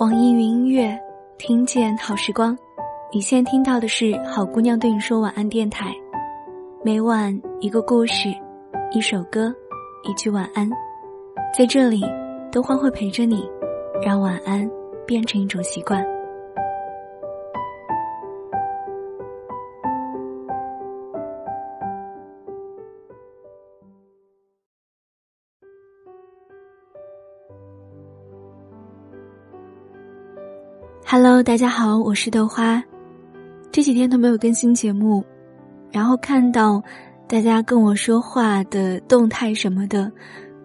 [0.00, 0.98] 网易云音乐，
[1.36, 2.56] 听见好时光。
[3.12, 5.94] 你现在听到的是好姑娘对你说晚安电台，
[6.82, 8.30] 每晚一个故事，
[8.92, 9.54] 一首歌，
[10.02, 10.66] 一句晚安，
[11.54, 12.02] 在这里，
[12.50, 13.46] 都欢会陪着你，
[14.02, 14.66] 让晚安
[15.06, 16.02] 变成一种习惯。
[31.42, 32.82] 大家好，我是豆花。
[33.72, 35.24] 这几天都没有更新节目，
[35.90, 36.82] 然后看到
[37.26, 40.12] 大家跟我说话的动态什么的，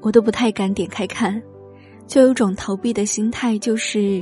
[0.01, 1.41] 我都不太敢点开看，
[2.07, 4.21] 就有种逃避的心态，就是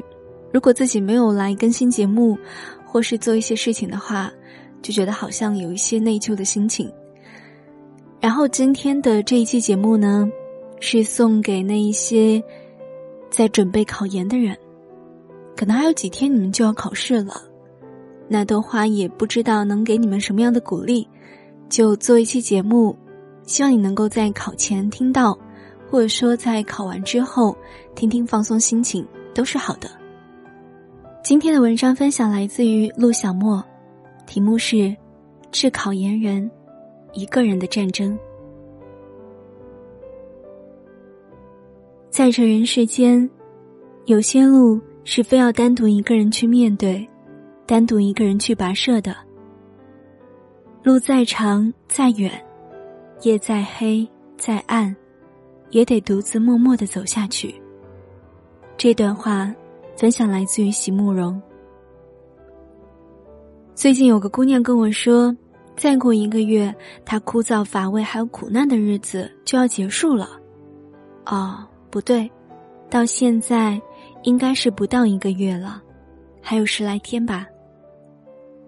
[0.52, 2.38] 如果自己没有来更新节目，
[2.86, 4.32] 或是做一些事情的话，
[4.84, 6.88] 就觉得好像有一些内疚的心情。
[8.22, 10.30] 然后今天的这一期节目呢，
[10.80, 12.42] 是送给那一些
[13.32, 14.56] 在准备考研的人。
[15.56, 17.34] 可能还有几天你们就要考试了，
[18.28, 21.08] 那朵花也不知道能给你们什么样的鼓励，
[21.70, 22.96] 就做一期节目，
[23.44, 25.38] 希望你能够在考前听到，
[25.90, 27.56] 或者说在考完之后
[27.96, 29.90] 听听放松心情都是好的。
[31.24, 33.64] 今天的文章分享来自于陆小莫，
[34.26, 34.76] 题目是
[35.52, 36.50] 《致考研人：
[37.14, 38.12] 一个人的战争》。
[42.10, 43.30] 在这人世间，
[44.06, 44.82] 有些路。
[45.06, 47.08] 是非要单独一个人去面对，
[47.66, 49.16] 单独一个人去跋涉的。
[50.82, 52.32] 路再长再远，
[53.22, 54.96] 夜再黑再暗，
[55.70, 57.54] 也得独自默默的走下去。
[58.78, 59.54] 这段话
[59.96, 61.42] 分享来自于席慕容。
[63.76, 65.36] 最近有个姑娘跟我说，
[65.76, 66.74] 再过一个月，
[67.06, 70.30] 她枯燥乏味还有苦难的日子就要结束了。
[71.26, 72.30] 哦，不对，
[72.90, 73.82] 到现在。
[74.24, 75.82] 应该是不到一个月了，
[76.42, 77.46] 还有十来天吧。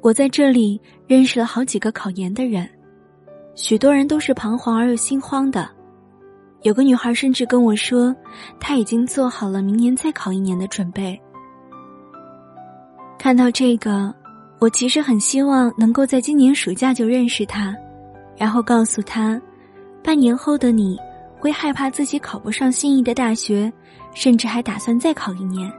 [0.01, 2.69] 我在这里认识了好几个考研的人，
[3.55, 5.67] 许多人都是彷徨而又心慌的。
[6.61, 8.15] 有个女孩甚至跟我说，
[8.59, 11.19] 她已经做好了明年再考一年的准备。
[13.17, 14.13] 看到这个，
[14.59, 17.75] 我其实很希望能够在今年暑假就认识她，
[18.37, 19.41] 然后告诉她，
[20.03, 20.99] 半年后的你
[21.45, 23.71] 会害怕自己考不上心仪的大学。
[24.15, 25.69] 甚至还打算再考一年，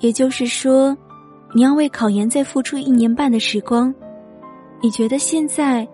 [0.00, 0.96] 也就是说，
[1.54, 3.94] 你要为考研再付出一年半的时光。
[4.82, 5.86] 你觉得现在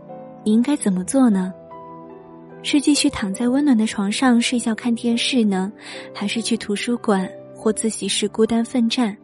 [0.42, 1.52] 你应该怎么做呢？
[2.62, 5.70] 是继续躺在温暖的床上睡觉看电视呢，
[6.14, 9.14] 还是去图书馆或自习室孤单奋战？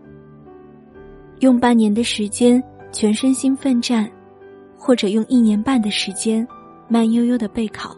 [1.40, 2.62] 用半年的时间
[2.92, 4.06] 全身心奋战，
[4.76, 6.46] 或者用一年半的时间
[6.86, 7.96] 慢悠悠的备考？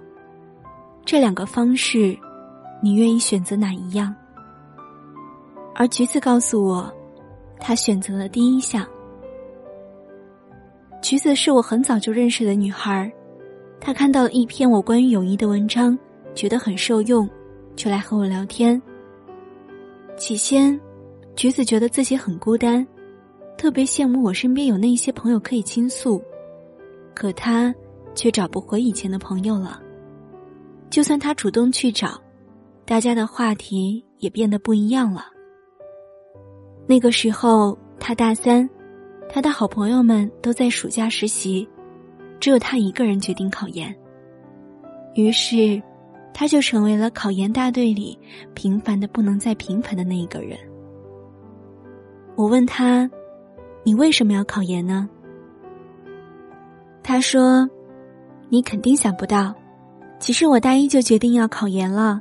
[1.06, 2.14] 这两个方式。
[2.82, 4.14] 你愿意选择哪一样？
[5.74, 6.92] 而橘子告诉我，
[7.58, 8.86] 他选择了第一项。
[11.00, 13.10] 橘子是我很早就认识的女孩，
[13.80, 15.98] 她看到了一篇我关于友谊的文章，
[16.34, 17.28] 觉得很受用，
[17.74, 18.80] 就来和我聊天。
[20.18, 20.78] 起先，
[21.34, 22.86] 橘子觉得自己很孤单，
[23.56, 26.22] 特别羡慕我身边有那些朋友可以倾诉，
[27.14, 27.74] 可她
[28.14, 29.80] 却找不回以前的朋友了。
[30.90, 32.20] 就算他主动去找。
[32.84, 35.26] 大家的话题也变得不一样了。
[36.86, 38.68] 那个时候，他大三，
[39.28, 41.68] 他的好朋友们都在暑假实习，
[42.38, 43.92] 只有他一个人决定考研。
[45.14, 45.82] 于是，
[46.32, 48.16] 他就成为了考研大队里
[48.54, 50.56] 平凡的不能再平凡的那一个人。
[52.36, 53.10] 我问他
[53.82, 55.08] ：“你为什么要考研呢？”
[57.02, 57.68] 他说
[58.48, 59.52] ：“你肯定想不到，
[60.18, 62.20] 其实我大一就决定要考研了。”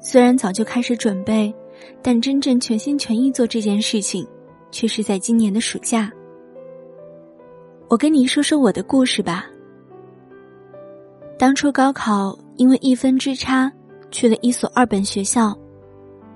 [0.00, 1.52] 虽然早就开始准备，
[2.00, 4.26] 但真正全心全意做这件事情，
[4.70, 6.12] 却是在今年的暑假。
[7.88, 9.46] 我跟你说说我的故事吧。
[11.38, 13.72] 当初高考因为一分之差
[14.10, 15.56] 去了一所二本学校，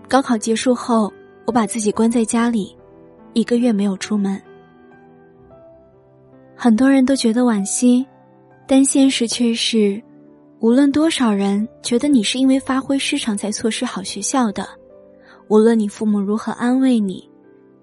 [0.09, 1.13] 高考结束后，
[1.47, 2.77] 我把自己关在家里，
[3.35, 4.41] 一个月没有出门。
[6.57, 8.05] 很多人都觉得惋惜，
[8.67, 10.03] 但现实却是。
[10.61, 14.69] 无论多少人觉得你是因为发挥失常才错失好学校的，
[15.49, 17.27] 无论你父母如何安慰你，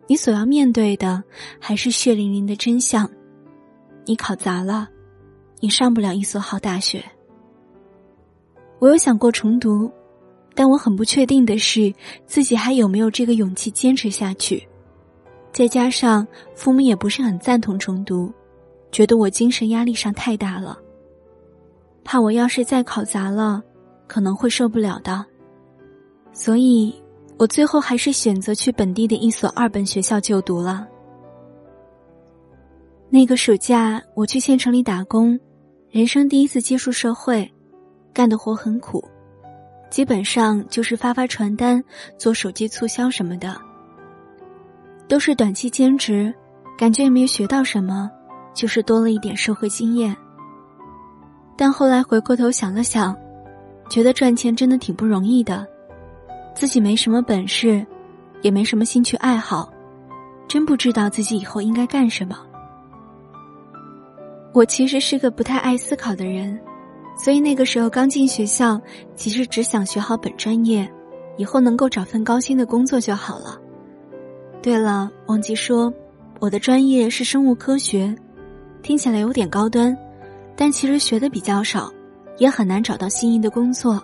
[0.05, 1.23] 你所要面对的
[1.59, 3.09] 还是血淋淋的真相：
[4.05, 4.87] 你考砸了，
[5.59, 7.03] 你上不了一所好大学。
[8.77, 9.91] 我有想过重读，
[10.53, 11.91] 但我很不确定的是
[12.27, 14.61] 自己还有没有这个勇气坚持下去。
[15.51, 18.31] 再加上父母也不是很赞同重读，
[18.91, 20.77] 觉得我精神压力上太大了。
[22.09, 23.61] 怕我要是再考砸了，
[24.07, 25.25] 可能会受不了的，
[26.31, 26.95] 所以
[27.37, 30.87] 我最后还是选择去本地的一所二本学校就读了。
[33.09, 35.37] 那个暑假，我去县城里打工，
[35.89, 37.51] 人生第一次接触社会，
[38.13, 39.03] 干的活很苦，
[39.89, 41.83] 基本上就是发发传单、
[42.17, 43.53] 做手机促销什么的，
[45.09, 46.33] 都是短期兼职，
[46.77, 48.09] 感觉也没学到什么，
[48.53, 50.15] 就是多了一点社会经验。
[51.57, 53.15] 但后来回过头想了想，
[53.89, 55.65] 觉得赚钱真的挺不容易的，
[56.53, 57.85] 自己没什么本事，
[58.43, 59.67] 也没什么兴趣爱好，
[60.47, 62.37] 真不知道自己以后应该干什么。
[64.53, 66.59] 我其实是个不太爱思考的人，
[67.17, 68.79] 所以那个时候刚进学校，
[69.15, 70.87] 其实只想学好本专业，
[71.37, 73.59] 以后能够找份高薪的工作就好了。
[74.61, 75.93] 对了，忘记说，
[76.39, 78.15] 我的专业是生物科学，
[78.81, 79.95] 听起来有点高端，
[80.57, 81.89] 但其实学的比较少，
[82.37, 84.03] 也很难找到心仪的工作。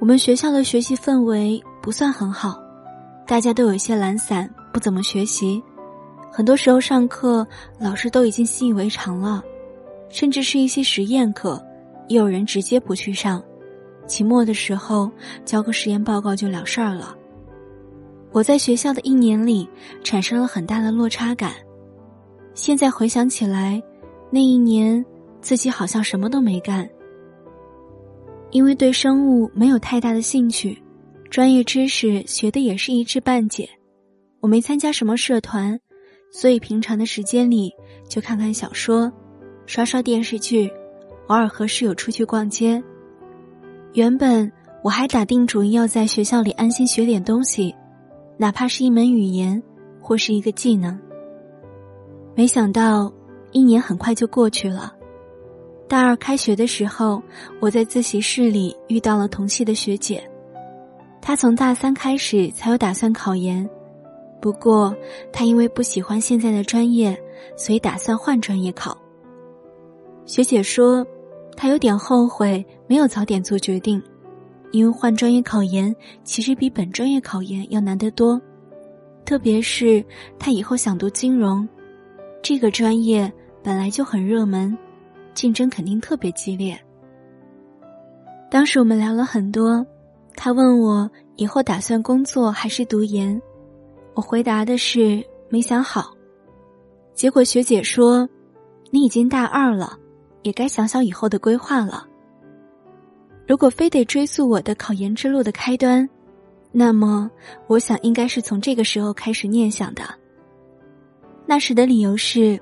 [0.00, 2.60] 我们学校的学习氛围不算很好，
[3.26, 5.62] 大家都有一些懒散，不怎么学习。
[6.30, 7.46] 很多时候上课，
[7.78, 9.42] 老师都已经习以为常了，
[10.08, 11.64] 甚至是一些实验课，
[12.08, 13.42] 也有人直接不去上。
[14.06, 15.10] 期末的时候
[15.44, 17.14] 交个实验报告就了事儿了。
[18.32, 19.68] 我在学校的一年里
[20.04, 21.52] 产生了很大的落差感。
[22.54, 23.82] 现在回想起来，
[24.30, 25.04] 那一年
[25.40, 26.88] 自己好像什么都没干，
[28.50, 30.82] 因为对生物没有太大的兴趣，
[31.30, 33.68] 专业知识学的也是一知半解。
[34.40, 35.78] 我没参加什么社团。
[36.30, 37.72] 所以平常的时间里，
[38.06, 39.10] 就看看小说，
[39.64, 40.70] 刷刷电视剧，
[41.28, 42.82] 偶尔和室友出去逛街。
[43.94, 44.52] 原本
[44.84, 47.74] 我还打定主意要在学校里安心学点东西，
[48.36, 49.60] 哪怕是一门语言
[50.02, 51.00] 或是一个技能。
[52.34, 53.10] 没想到
[53.52, 54.94] 一年很快就过去了。
[55.88, 57.22] 大二开学的时候，
[57.60, 60.22] 我在自习室里遇到了同系的学姐，
[61.18, 63.68] 她从大三开始才有打算考研。
[64.38, 64.94] 不过，
[65.32, 67.18] 她因为不喜欢现在的专业，
[67.56, 68.96] 所以打算换专业考。
[70.26, 71.04] 学姐说，
[71.56, 74.00] 她有点后悔没有早点做决定，
[74.72, 78.38] 因为换专业考研其实比本专业考研要难得多，
[79.24, 80.04] 特别是
[80.38, 81.66] 她以后想读金融，
[82.42, 83.32] 这个专业
[83.62, 84.76] 本来就很热门，
[85.34, 86.78] 竞争肯定特别激烈。
[88.50, 89.86] 当时我们聊了很多，
[90.34, 93.40] 他问我以后打算工作还是读研。
[94.14, 96.12] 我回答的是没想好，
[97.14, 98.28] 结果学姐说
[98.90, 99.96] ：“你已经大二了，
[100.42, 102.06] 也该想想以后的规划了。”
[103.46, 106.08] 如果非得追溯我的考研之路的开端，
[106.72, 107.30] 那么
[107.66, 110.02] 我想应该是从这个时候开始念想的。
[111.46, 112.60] 那时的理由是，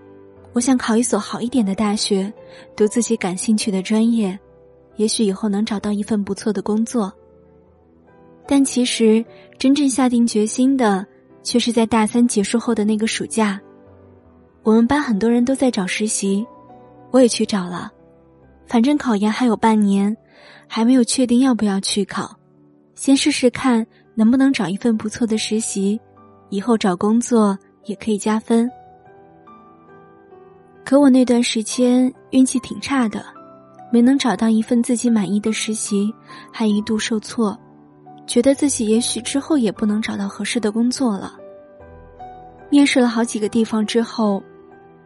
[0.56, 2.32] 我想考一所好一点的大学，
[2.74, 4.38] 读自己感兴趣的专业，
[4.96, 7.12] 也许以后能找到一份不错的工作。
[8.48, 9.22] 但其实
[9.58, 11.06] 真正下定决心的。
[11.42, 13.60] 却是在大三结束后的那个暑假，
[14.64, 16.44] 我们班很多人都在找实习，
[17.12, 17.92] 我也去找了。
[18.66, 20.16] 反正考研还有半年，
[20.66, 22.36] 还没有确定要不要去考，
[22.96, 23.86] 先试试看
[24.16, 26.00] 能不能找一份不错的实习，
[26.50, 28.68] 以后找工作也可以加分。
[30.86, 33.26] 可我那段时间运气挺差的，
[33.90, 36.14] 没能找到一份自己满意的实习，
[36.52, 37.58] 还一度受挫。
[38.24, 41.34] 觉得自己也许之后也不能找到合适的工作了。
[42.70, 44.40] 面试了好几个地方之后，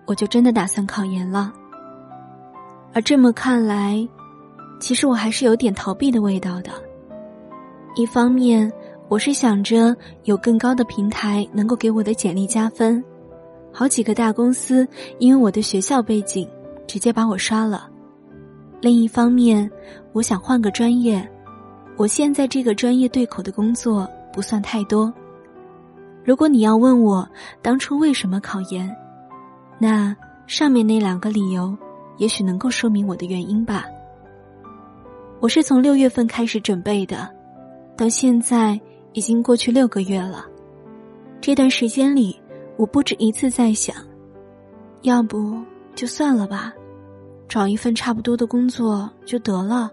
[0.04, 1.50] 我就真的打算考研了。
[2.92, 4.06] 而这么看来，
[4.80, 6.70] 其实我还是有点逃避的味道的。
[7.96, 8.70] 一方面，
[9.08, 13.02] 我是想着有更高的平台能够给我的简历加分，
[13.72, 14.86] 好几个大公司
[15.18, 16.48] 因为我的学校背景
[16.86, 17.88] 直接把我刷了；
[18.80, 19.70] 另一方面，
[20.12, 21.26] 我想换个专业。
[21.96, 25.12] 我现在这个专业对口的工作不算太多。
[26.24, 27.28] 如果你要问我
[27.62, 28.90] 当初为什么考研，
[29.78, 30.14] 那
[30.46, 31.76] 上面那两个理由，
[32.18, 33.84] 也许能够说明我的原因吧。
[35.40, 37.28] 我是从六月份开始准备的，
[37.96, 38.78] 到现在
[39.12, 40.44] 已经过去六个月了。
[41.40, 42.38] 这段时间里，
[42.76, 43.94] 我不止一次在想，
[45.02, 45.60] 要不
[45.94, 46.72] 就算了吧，
[47.48, 49.90] 找一份差不多的工作就得了。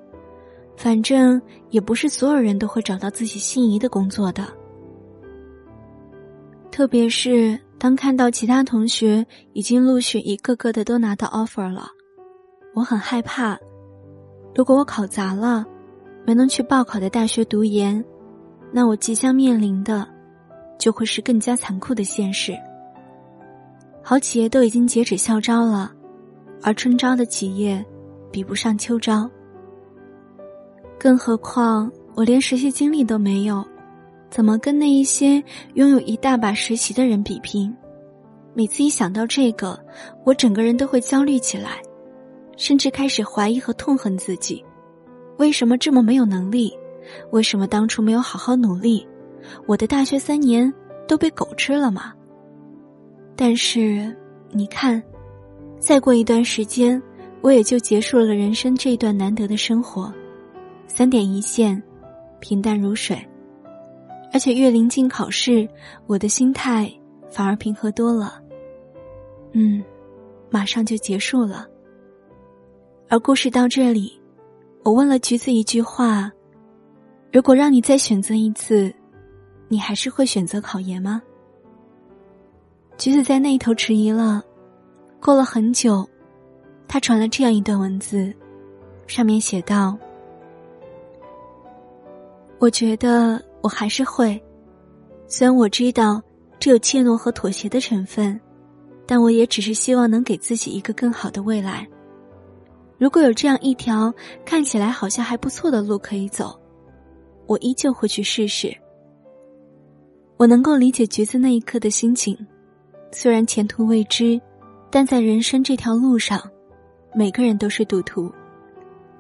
[0.76, 4.46] 反正也不是所有人都会找到自己心仪的工作的，
[6.70, 11.88] 特别是当看到其他同学已经陆续一个个的都拿到 offer 了，
[12.76, 13.58] 我很害怕。
[14.54, 15.66] 如果我考砸了，
[16.26, 18.06] 没能去报考的大学读研，
[18.72, 20.08] 那我即将面临的
[20.78, 22.56] 就会是更加残酷的现实。
[24.10, 25.92] 好企业都已经截止校招了，
[26.62, 27.86] 而春招的企业
[28.32, 29.30] 比不上秋招。
[30.98, 33.62] 更何况我连实习经历都没有，
[34.30, 37.76] 怎么跟那一些拥有一大把实习的人比拼？
[38.54, 39.78] 每次一想到这个，
[40.24, 41.82] 我整个人都会焦虑起来，
[42.56, 44.64] 甚至开始怀疑和痛恨自己：
[45.38, 46.72] 为什么这么没有能力？
[47.32, 49.06] 为什么当初没有好好努力？
[49.66, 50.74] 我的大学三年
[51.10, 52.14] 都被狗吃了吗？
[53.38, 54.14] 但是，
[54.52, 55.02] 你看，
[55.80, 57.02] 再过一段时间，
[57.42, 60.12] 我也就结束了人生这段难得的生活，
[60.88, 61.82] 三点一线。
[62.40, 63.18] 平淡如水，
[64.32, 65.68] 而且越临近考试，
[66.06, 66.88] 我的心态
[67.32, 68.40] 反而平和多了。
[69.54, 69.84] 嗯，
[70.52, 71.68] 马上就结束了。
[73.10, 74.20] 而故事到这里，
[74.84, 76.32] 我问了橘子一句话：
[77.32, 78.94] 如果让你再选择一次，
[79.68, 81.20] 你还是会选择考研吗？
[82.98, 84.44] 橘子在那一头迟疑了。
[85.20, 86.08] 过了很久，
[86.88, 88.34] 他传了这样一段文字，
[89.06, 89.98] 上面写道。
[92.60, 94.42] 我觉得我还是会，
[95.28, 96.22] 虽然我知道
[96.60, 98.40] 这有怯懦和妥协的成分，
[99.06, 101.88] 但我也只是希望能给自己一个更好的未来。
[102.98, 104.12] 如果有这样一条
[104.44, 106.60] 看起来好像还不错的路可以走，
[107.46, 108.76] 我依旧会去试试。
[110.38, 112.36] 我能够理解橘子那一刻的心情，
[113.12, 114.40] 虽然前途未知，
[114.90, 116.42] 但在人生这条路上，
[117.14, 118.32] 每个人都是赌徒，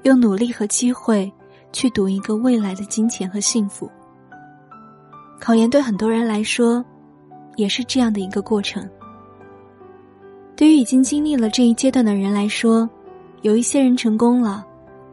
[0.03, 1.31] 用努力和机会。
[1.73, 3.91] 去赌一个未来的金钱和幸福。
[5.37, 6.83] 考研对很多人来说，
[7.57, 8.89] 也是这样的一个过程。
[10.55, 12.89] 对于已经经历了这一阶段的人来说，
[13.41, 14.65] 有一些人成功了，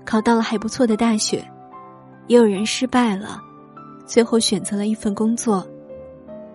[0.06, 1.40] 考到了还不错的大学；
[2.28, 3.42] 也有人失败了，
[4.06, 5.66] 最后选择了一份工作。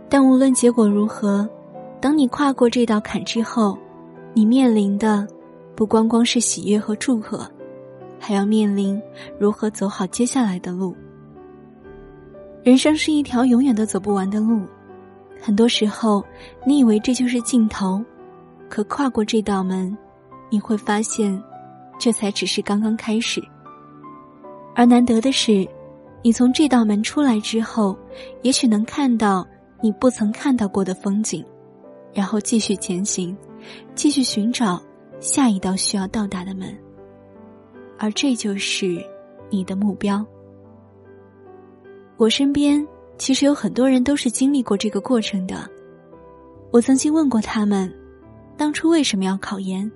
[0.08, 1.48] 但无论结果如何，
[2.02, 3.78] 当你跨过这道坎之后，
[4.34, 5.28] 你面临的
[5.76, 7.46] 不光光是喜悦和祝贺。
[8.22, 9.02] 还要面临
[9.40, 10.94] 如何走好接下来的路。
[12.62, 14.62] 人生是一条永远都走不完的路，
[15.42, 16.22] 很多时候
[16.66, 18.04] 你以为这就是尽头，
[18.68, 19.98] 可跨过这道门，
[20.50, 21.42] 你会发现，
[21.98, 23.42] 这才只是刚刚开始。
[24.76, 25.66] 而难得的是，
[26.22, 27.98] 你从这道门出来之后，
[28.42, 29.48] 也许能看到
[29.82, 31.44] 你不曾看到过的风景，
[32.14, 33.36] 然后继续前行，
[33.96, 34.82] 继续寻找
[35.20, 36.76] 下一道需要到达的门。
[37.98, 39.04] 而这就是
[39.50, 40.26] 你的目标。
[42.18, 42.86] 我身边
[43.18, 45.70] 其实有很多人都是经历过这个过程的。
[46.72, 47.94] 我曾经问过他们，
[48.56, 49.90] 当初为什么要考研，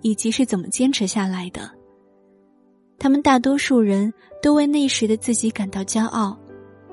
[0.00, 1.70] 以及是怎么坚持下来的。
[2.98, 6.38] 他们大多数人都为那时的自己感到骄傲，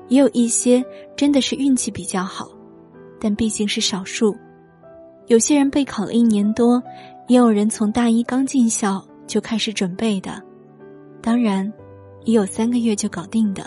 [0.08, 0.84] 也有一些
[1.16, 2.50] 真的是运气比较好，
[3.20, 4.36] 但毕竟是少数。
[5.30, 6.82] 有些人备考了一年多，
[7.28, 10.42] 也有人从大一刚进校就开始准备的。
[11.22, 11.72] 当然，
[12.24, 13.64] 也有三个月就搞定的。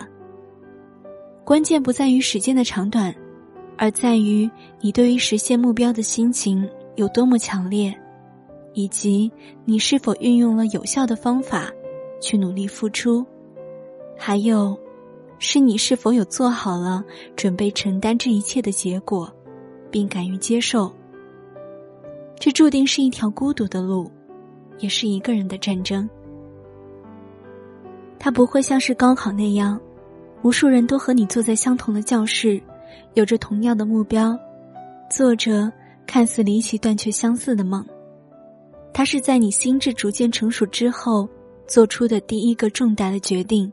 [1.45, 3.15] 关键不在于时间的长短，
[3.77, 4.49] 而在于
[4.81, 7.97] 你对于实现目标的心情有多么强烈，
[8.73, 9.31] 以及
[9.63, 11.71] 你是否运用了有效的方法
[12.19, 13.25] 去努力付出，
[14.17, 14.77] 还有，
[15.39, 17.01] 是你是否有做好了
[17.37, 19.33] 准备承担这一切的结果，
[19.89, 20.91] 并敢于接受。
[22.43, 24.11] 这注定是一条孤独的路，
[24.79, 26.09] 也是一个人的战争。
[28.19, 29.79] 它不会像是高考那样，
[30.41, 32.61] 无数人都和你坐在相同的教室，
[33.13, 34.37] 有着同样的目标，
[35.09, 35.71] 做着
[36.05, 37.81] 看似离奇但却相似的梦。
[38.93, 41.29] 它是在你心智逐渐成熟之后
[41.65, 43.71] 做出的第一个重大的决定，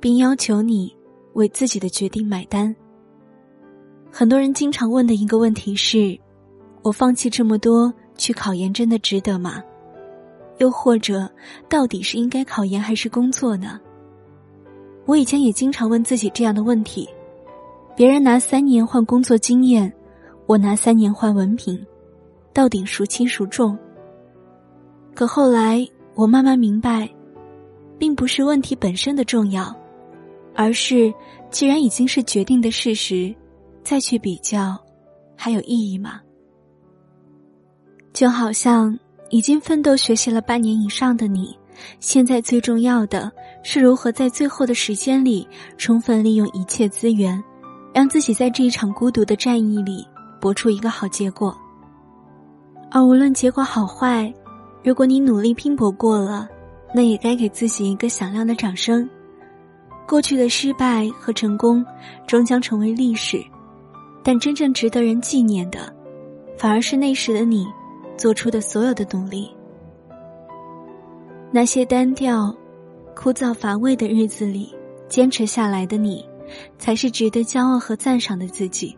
[0.00, 0.92] 并要求你
[1.34, 2.74] 为自己的决定买单。
[4.10, 6.18] 很多人经常问的一个问题是：
[6.82, 9.62] 我放弃这么多去考研，真的值得吗？
[10.58, 11.30] 又或者，
[11.68, 13.80] 到底是应该考研还是工作呢？
[15.06, 17.08] 我以前也经常问自己这样的问题：
[17.96, 19.92] 别人拿三年换工作经验，
[20.46, 21.84] 我拿三年换文凭，
[22.52, 23.76] 到底孰轻孰重？
[25.14, 27.08] 可后来我慢慢明白，
[27.98, 29.74] 并不是问题本身的重要，
[30.54, 31.12] 而是
[31.50, 33.34] 既然已经是决定的事实，
[33.82, 34.78] 再去比较，
[35.36, 36.20] 还有意义吗？
[38.12, 38.98] 就好像。
[39.34, 41.56] 已经奋斗学习了半年以上的你，
[42.00, 47.42] 现在最重要的是如何在最后的时间里充分利用一切资源，
[47.94, 50.06] 让自己在这一场孤独的战役里
[50.38, 51.56] 搏出一个好结果。
[52.90, 54.30] 而无论结果好坏，
[54.84, 56.46] 如果你努力拼搏过了，
[56.94, 59.08] 那也该给自己一个响亮的掌声。
[60.06, 61.82] 过去的失败和成功
[62.26, 63.42] 终将成为历史，
[64.22, 65.90] 但真正值得人纪念的，
[66.58, 67.66] 反而是那时的你。
[68.22, 69.52] 做出的所有的努力，
[71.50, 72.54] 那些单调、
[73.16, 74.72] 枯燥、乏味的日子里，
[75.08, 76.24] 坚持下来的你，
[76.78, 78.96] 才是值得骄傲和赞赏的自己。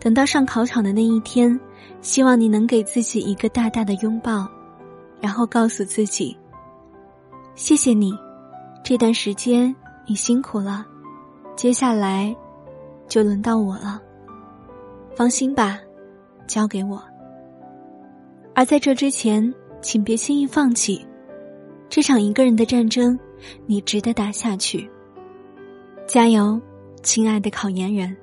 [0.00, 1.56] 等到上考场的那一天，
[2.00, 4.44] 希望你能给自己一个大大的拥抱，
[5.20, 6.36] 然后告诉自己
[7.54, 8.12] ：“谢谢你，
[8.82, 9.72] 这段时间
[10.04, 10.84] 你辛苦了，
[11.54, 12.34] 接下来
[13.06, 14.02] 就轮到我了。
[15.14, 15.78] 放心吧，
[16.48, 17.00] 交给我。
[18.60, 21.02] 而在这之前，请别轻易放弃
[21.88, 23.18] 这场一个人的战争，
[23.64, 24.86] 你值得打下去。
[26.06, 26.60] 加油，
[27.02, 28.14] 亲爱的考研人！”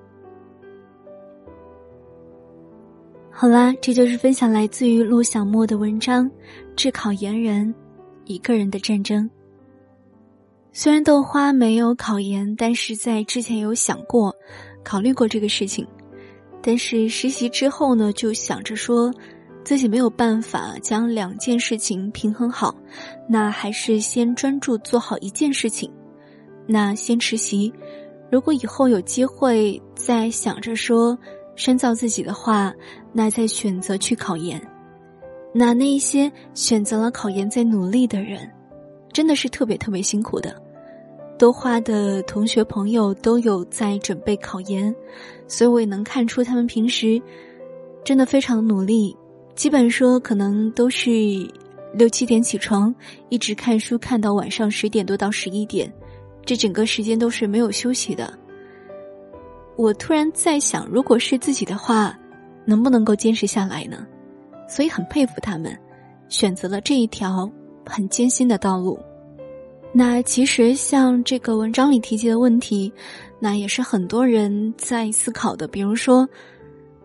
[3.34, 6.30] 好啦，这就是分享来自于陆小莫的文章
[6.76, 7.74] 《致考研人》，
[8.26, 9.28] 一个人的战争。
[10.72, 14.32] 虽然豆花没有考研，但是在之前有想过、
[14.84, 15.88] 考虑过这个事情。
[16.62, 19.12] 但是实习之后呢，就想着说
[19.68, 22.74] 自己没有办法将两件事情平衡好，
[23.28, 25.92] 那还是先专注做好一件事情。
[26.66, 27.74] 那先实习，
[28.32, 31.18] 如果以后有机会再想着说。
[31.58, 32.72] 深造自己的话，
[33.12, 34.62] 那再选择去考研。
[35.54, 38.50] 那那一些选择了考研在努力的人，
[39.12, 40.56] 真的是特别特别辛苦的。
[41.38, 44.96] 多花的同学朋友都有在准备考研，
[45.46, 47.22] 所以我也能看出他们平时
[48.06, 49.18] 真的非常努力。
[49.58, 51.10] 基本说可能都是
[51.92, 52.94] 六七点起床，
[53.30, 55.92] 一直看书看到晚上十点多到十一点，
[56.46, 58.32] 这整个时间都是没有休息的。
[59.76, 62.16] 我突然在想，如果是自己的话，
[62.66, 64.06] 能不能够坚持下来呢？
[64.70, 65.76] 所以很佩服他们，
[66.30, 67.52] 选择了这一条
[67.84, 69.00] 很艰辛的道路。
[69.92, 72.94] 那其实像这个文章里提及的问题，
[73.40, 75.68] 那也是很多人在思考的。
[75.68, 76.30] 比如说，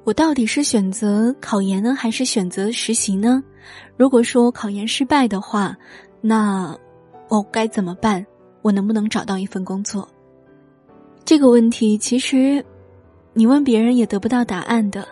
[0.05, 3.43] 我到底是选择考研呢，还是选择实习呢？
[3.97, 5.77] 如果说考研失败的话，
[6.21, 6.77] 那
[7.29, 8.27] 我该怎么办？
[8.63, 10.09] 我能不能找到一份工作？
[11.25, 12.65] 这个问题其实，
[13.33, 15.07] 你问别人也得不到答案的。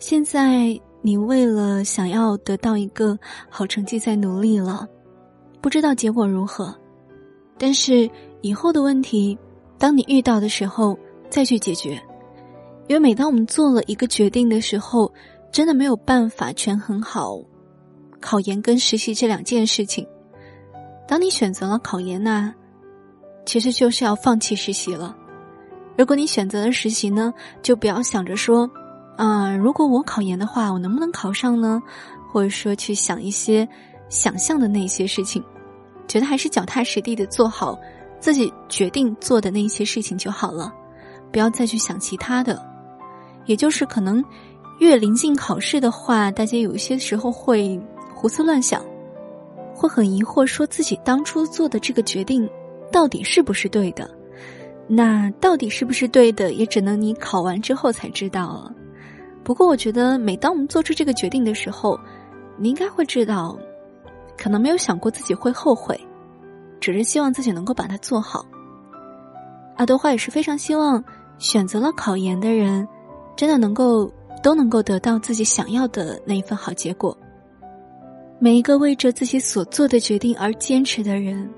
[0.00, 3.16] 现在你为了想要得到一个
[3.48, 4.88] 好成绩在努力了，
[5.60, 6.74] 不知道结果如何。
[7.56, 9.38] 但是以后的问题，
[9.78, 10.98] 当你遇到的时候
[11.30, 12.02] 再去解决，
[12.86, 15.12] 因为每当我们做了一个决定的时候，
[15.50, 17.40] 真的没有办法权衡好
[18.20, 20.06] 考研跟实习这两件事情。
[21.06, 22.54] 当你选择了考研呢？
[23.46, 25.14] 其实就是要放弃实习了。
[25.96, 28.68] 如果你选择了实习呢，就不要想着说，
[29.16, 31.82] 啊，如果我考研的话，我能不能考上呢？
[32.32, 33.68] 或者说去想一些
[34.08, 35.44] 想象的那些事情，
[36.08, 37.78] 觉得还是脚踏实地的做好
[38.18, 40.72] 自己决定做的那些事情就好了，
[41.30, 42.73] 不要再去想其他的。
[43.46, 44.24] 也就是可能
[44.78, 47.80] 越临近考试的话，大家有一些时候会
[48.14, 48.84] 胡思乱想，
[49.74, 52.48] 会很疑惑，说自己当初做的这个决定。
[52.92, 54.08] 到底是不是对的？
[54.86, 58.72] 那到底是不是对的，也只能你考完之后才知道了。
[59.42, 61.98] 不过，我觉得每当我们做出这个决定的时候，
[62.56, 63.58] 你应该会知道，
[64.38, 65.98] 可能没有想过自己会后悔，
[66.78, 68.46] 只是希望自己能够把它做好。
[69.76, 71.02] 阿德花也是非常希望
[71.38, 72.86] 选择了考研的人，
[73.36, 77.16] 真的能够都能够得到自己想要的那一份好结果。
[78.38, 81.48] 每一个为着自己所做的决定而坚持的人。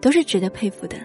[0.00, 0.96] 都是值得佩服的。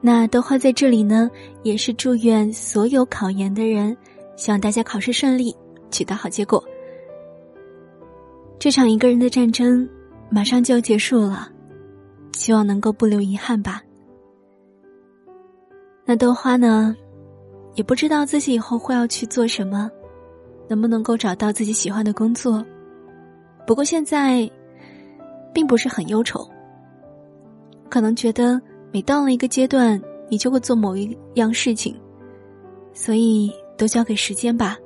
[0.00, 1.28] 那豆花在这里呢，
[1.64, 3.96] 也是祝愿所有考研的人，
[4.36, 5.52] 希望大家考试顺利，
[5.90, 6.62] 取得好结果。
[8.58, 9.88] 这场一个人的战争
[10.30, 11.50] 马上就要结束了，
[12.32, 13.82] 希望能够不留遗憾吧。
[16.04, 16.96] 那豆花呢，
[17.80, 19.90] 也不知道自己以后会要去做什么，
[20.68, 22.62] 能不能够找到自己喜欢的工作。
[23.66, 24.50] 不过现在，
[25.54, 26.46] 并不是很忧愁。
[27.88, 28.60] 可能觉得
[28.92, 31.96] 每到了一个阶段，你就会做某一样事情，
[32.92, 34.76] 所以都交给时间吧。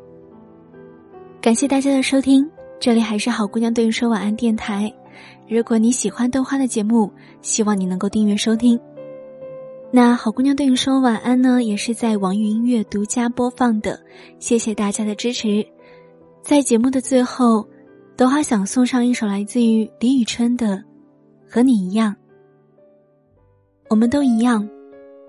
[1.41, 4.89] 感谢大家的收听，这里还是好姑娘对你说晚安电台。
[5.49, 7.11] 如果你喜欢豆花的节目，
[7.43, 8.79] 希望你能够订阅收听。
[9.97, 14.01] 那好姑娘对你说晚安呢，也是在网易音乐独家播放的。
[14.41, 15.65] 谢谢大家的支持。
[16.43, 17.69] 在节目的最后，
[18.17, 20.67] 豆花想送上一首来自于李宇春的
[21.49, 22.13] 《和你一样》。
[23.89, 24.69] 我们都一样，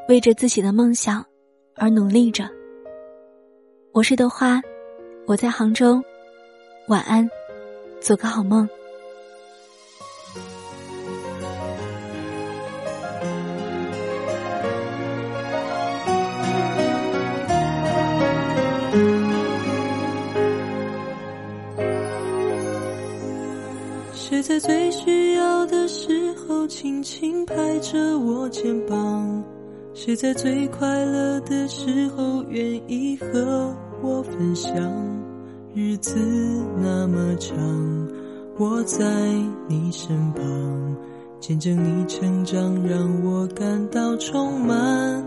[0.09, 1.23] 为着自己的梦想
[1.75, 2.49] 而努力着。
[3.91, 4.59] 我是豆花，
[5.27, 6.01] 我在杭州，
[6.87, 7.29] 晚安，
[8.01, 8.67] 做个好梦。
[24.55, 29.43] 在最需要的时候轻轻拍着我肩膀？
[29.93, 34.73] 谁在最快乐的时候愿意和我分享？
[35.73, 36.17] 日子
[36.81, 37.53] 那么长，
[38.57, 39.05] 我在
[39.67, 40.95] 你身旁，
[41.41, 45.21] 见证你成长，让我感到充满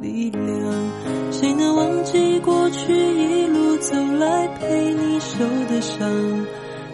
[0.00, 0.42] 力量。
[1.30, 5.38] 谁能忘记过去一路走来陪你受
[5.72, 6.00] 的伤？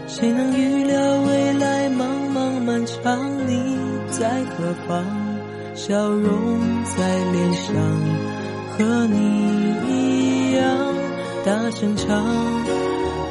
[0.09, 2.03] 谁能预料未来茫
[2.35, 3.77] 茫漫长，你
[4.11, 5.05] 在何方？
[5.75, 6.59] 笑容
[6.97, 7.75] 在脸上，
[8.71, 9.17] 和你
[9.87, 10.67] 一样
[11.45, 12.25] 大声唱，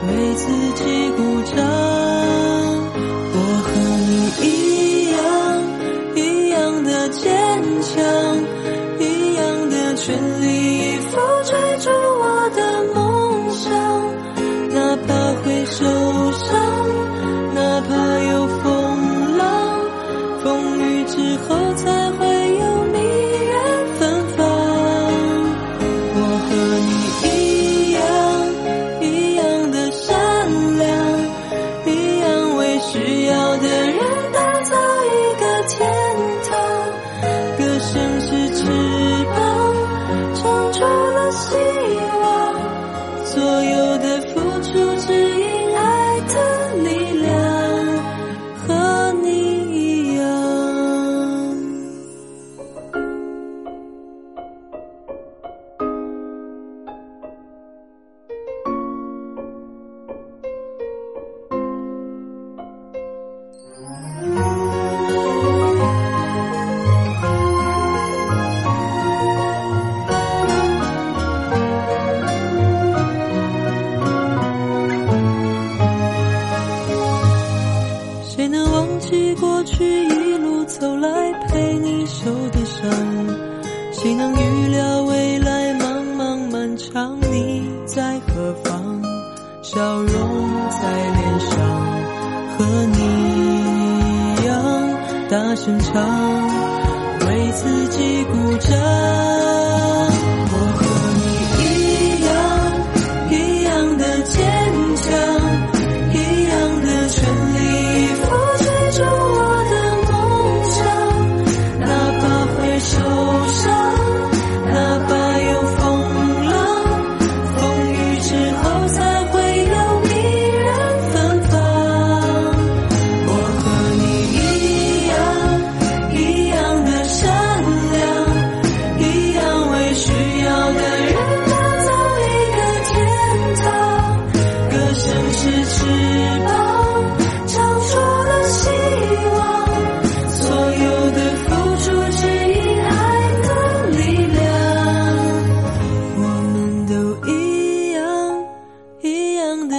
[0.08, 1.56] 为自己鼓掌。
[3.34, 3.36] 我
[3.66, 3.70] 和
[4.08, 4.12] 你
[4.48, 4.48] 一
[5.12, 5.18] 样，
[6.16, 7.28] 一样的坚
[7.82, 7.98] 强，
[9.00, 10.46] 一样的全力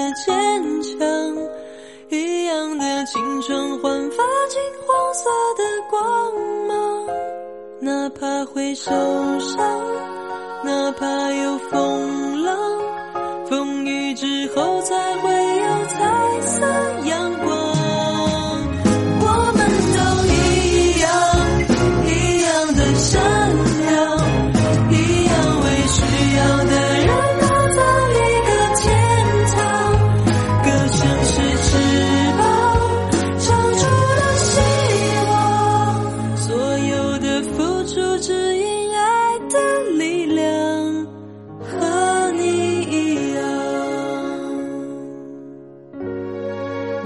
[0.09, 0.99] 的坚强，
[2.09, 4.17] 一样的青春焕发
[4.49, 6.33] 金黄色的光
[6.67, 7.07] 芒，
[7.81, 8.91] 哪怕会受
[9.39, 9.59] 伤，
[10.65, 12.57] 哪怕有风浪，
[13.47, 15.38] 风雨之后才会。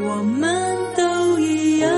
[0.05, 1.91] 我们都一样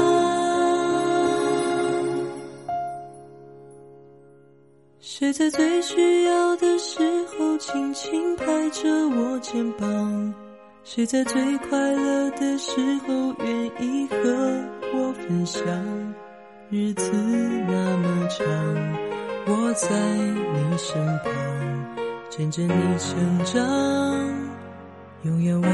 [5.00, 10.34] 谁在最需要的时候轻轻拍着我肩膀？
[10.82, 12.72] 谁在最快乐的时
[13.06, 14.16] 候愿意和
[14.92, 15.62] 我分享？
[16.70, 18.44] 日子那么长，
[19.46, 21.32] 我在你身旁，
[22.28, 23.64] 见证你成长，
[25.22, 25.68] 永远为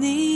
[0.00, 0.31] 你。